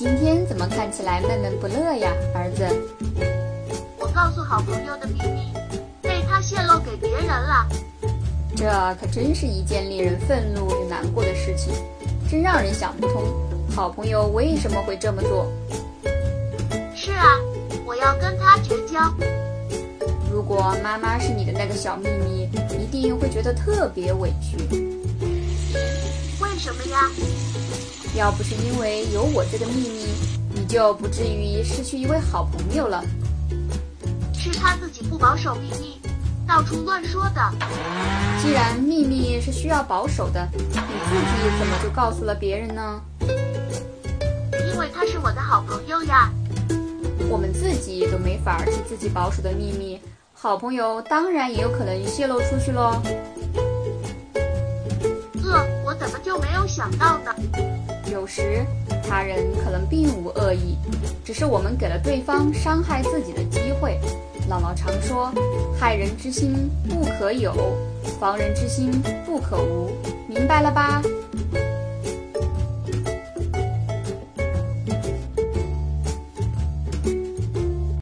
[0.00, 2.66] 今天怎么看起来闷闷不乐呀，儿子？
[3.98, 5.52] 我告诉好朋友的秘密
[6.00, 7.68] 被他泄露给别人了。
[8.56, 8.64] 这
[8.98, 11.74] 可真是一件令人愤怒与难过的事情，
[12.30, 13.26] 真让人想不通，
[13.76, 15.46] 好朋友为什么会这么做？
[16.96, 17.36] 是啊，
[17.84, 19.12] 我要跟他绝交。
[20.32, 22.48] 如果妈妈是你的那个小秘密，
[22.82, 24.56] 一定会觉得特别委屈。
[26.40, 27.10] 为什么呀？
[28.16, 30.04] 要不是因为有我这个秘密，
[30.52, 33.04] 你就不至于失去一位好朋友了。
[34.34, 36.00] 是他自己不保守秘密，
[36.46, 37.40] 到处乱说的。
[38.42, 43.00] 既然秘密是需要保守的，你自己怎么就告诉了别人呢？
[43.20, 46.30] 因为他是我的好朋友呀。
[47.28, 50.00] 我们自己都没法替自己保守的秘密，
[50.32, 53.00] 好朋友当然也有可能泄露出去喽。
[55.40, 55.48] 这
[55.84, 57.32] 我怎么就没有想到呢？
[58.20, 58.66] 有时
[59.08, 60.76] 他人可能并无恶意，
[61.24, 63.98] 只是我们给了对方伤害自己的机会。
[64.46, 65.32] 姥姥常说
[65.80, 67.54] ：“害人之心不可有，
[68.20, 68.92] 防人之心
[69.24, 69.90] 不可无。”
[70.28, 71.00] 明白了吧？